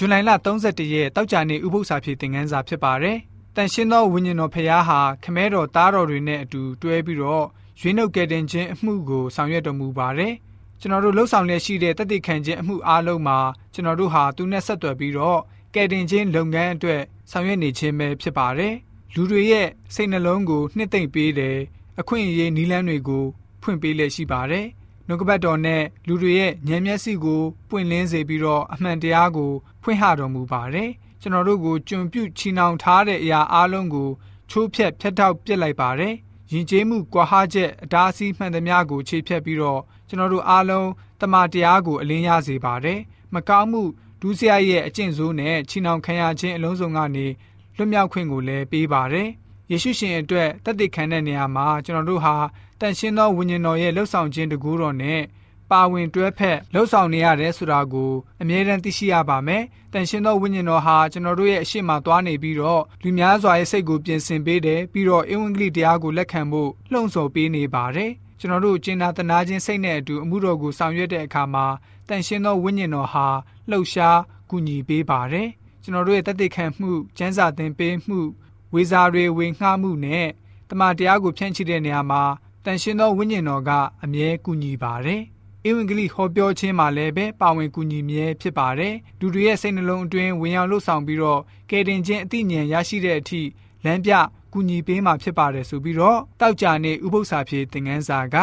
[0.00, 0.30] ဇွန်လလ
[0.62, 3.16] 31ရက်တောက်ကြနေဥပုသ္စာဖြစ်သင်ခန်းစာဖြစ်ပါတယ်။
[3.56, 7.46] တန်ရှင်းသောဝိညာဉ်တော်ဖရားဟာခမဲတော်သားတော်တွေနဲ့အတူတွဲပြီးတော့
[7.80, 10.32] ရွေးနှုတ်ကယ်တင်ခြင်းအမှုကိုဆောင်ရွက်တော်မူပါတယ်။
[10.80, 13.38] ကျွန်တော်တို့လှုပ်ဆောင်လျက်ရှိတဲ့တသက်ခံခြင်းအမှုအားလုံးမှာ
[13.74, 15.40] ကျွန်တော်တို့ဟာသူနဲ့ဆက်သွယ်ပြီးတော့
[15.74, 18.74] ကယ်တင်ခြင်းလုပ်ငန်းအတွက်ဆောင်ရွက်နေခြင်းပဲဖြစ်ပါတယ်။
[19.14, 21.58] လူတွေရဲ့စိတ်နှလုံးကိုနှစ်သိမ့်ပေးတယ်။
[22.00, 23.24] အခွင့်အရေးနည်းလမ်းတွေကို
[23.62, 24.66] ဖွင့်ပေးလျက်ရှိပါတယ်။
[25.08, 30.90] နှုတ်ကပတ်တော်နဲ့လူတွေရဲ့ဉာဏ်မျက်စိကိုပွင့်လင်းစေပြီးတော့အမှန်တရားကိုဖွင့်ဟတော်မူပါတယ်။
[31.20, 34.08] ကျွန်တော်တို့ကိုကြုံပြုချီနှောင်ထားတဲ့အရာအလုံးကို
[34.50, 36.14] ချိုးဖျက်ဖျက်ထောက်ပစ်လိုက်ပါတယ်။
[36.52, 40.88] ယဉ်ကျေးမှုကွာဟချက်အတားအဆီးမှန်သမျှကိုခြေဖြတ်ပြီးတော့ကျွန်တော်တို့အားလုံး
[41.20, 42.98] တမန်တရားကိုအလင်းရစေပါတယ်။
[43.34, 43.82] မကောင်းမှု
[44.20, 47.26] ဒုစရိုက်ရဲ့အကျင့်ဆိုးနဲ့ချီနှောင်ခံရခြင်းအလုံးစုံကနေ
[47.76, 49.28] လွတ်မြောက်ခွင့်ကိုလည်းပေးပါတယ်။
[49.70, 52.34] ယေရှုရှင်အတွက်တသက်ခံတဲ့နေရာမှာကျွန်တော်တို့ဟာ
[52.80, 55.20] တန်ရှင်းသောဝိညာဉ်တော်ရဲ့လှုပ်ဆောင်ခြင်းတကူတော်နဲ့
[55.70, 68.10] ပါဝင်တွဲဖက်လှုပ်ဆောင်နေရတယ်ဆိုတာကိုအမြဲတမ်းသိရှိရပါမယ်။တန်ရှင်းသောဝိညာဉ်တော်ဟာကျွန်တော်တို့ရဲ့အရှိမသွားနေပြီးတော့လူများစွာရဲ့စိတ်ကိုပြင်ဆင်ပေးတယ်ပြီးတော့အင်္ဂလိပ်တရားကိုလက်ခံဖို့လှုံ့ဆော်ပေးနေပါတယ်။
[68.40, 71.66] ကျွန်တော်တို့ကျင်နာတနာခြင်းစိတ်နဲ့အတူအမှုတော်ကိုဆောင်ရွက်တဲ့အခါမှာ
[72.08, 73.26] တန်ရှင်းသောဝိညာဉ်တော်ဟာ
[73.70, 75.48] လှုပ်ရှားကူညီပေးပါတယ်။
[75.82, 78.20] ကျွန်တော်တို့ရဲ့တသက်ခံမှု၊ကျမ်းစာသင်ပေးမှု
[78.74, 80.28] ဝေစာတွေဝေငှမှုနဲ့
[80.68, 82.22] တမန်တရားကိုဖြန့်ချိတဲ့နေရာမှာ
[82.64, 83.70] တန်ရှင်သောဝိညာဉ်တော်က
[84.04, 85.22] အမြဲကူညီပါတယ်။
[85.68, 93.42] ဧဝံဂေလိဟောပြောခြင်းမှာလည်းပဲပါဝင်ကူညီမြဲဖြစ်ပါတယ်။လူတွေရဲ့စိတ်နှလုံးအတွင်းဝင်ရောက်လှုပ်ဆောင်ပြီးတော့ကယ်တင်ခြင်းအသိဉာဏ်ရရှိတဲ့အထိ
[93.84, 94.12] လမ်းပြ
[94.52, 98.36] ကူညီပေးမှာဖြစ်ပါတယ်ဆိုပြီးတော့တောက်ကြနေဥပု္ပ္ပစာဖြစ်သင်ခန်းစာက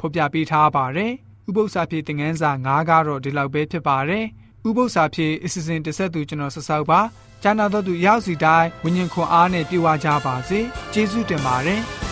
[0.00, 1.12] ဖော်ပြပေးထားပါတယ်။
[1.48, 4.24] ဥပု္ပ္ပစာဖြစ်သင်ခန်းစာ9ကတော့ဒီလောက်ပဲဖြစ်ပါတယ်။
[4.68, 7.00] ဥပု္ပ္ပစာဖြစ်အစီအစဉ်တစ်ဆက်သူကျွန်တော်ဆက်ဆောက်ပါ။
[7.42, 10.58] ကျမ်းနာတော်သူရောက်စီတိုင်းဝิญဉ်ခွန်အားနဲ့ပြေဝကြပါစေ။
[10.92, 11.82] ကျေးဇူးတင်ပါတယ်။